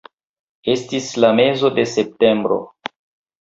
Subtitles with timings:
[0.73, 2.59] Estis la mezo de septembro.